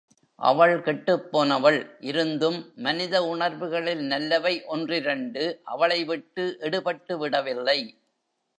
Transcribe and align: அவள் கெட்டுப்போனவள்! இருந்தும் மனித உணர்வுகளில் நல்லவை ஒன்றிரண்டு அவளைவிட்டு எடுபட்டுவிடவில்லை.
அவள் 0.39 0.73
கெட்டுப்போனவள்! 0.77 1.77
இருந்தும் 2.03 2.57
மனித 2.77 3.13
உணர்வுகளில் 3.27 4.03
நல்லவை 4.05 4.55
ஒன்றிரண்டு 4.69 5.45
அவளைவிட்டு 5.67 6.45
எடுபட்டுவிடவில்லை. 6.61 7.79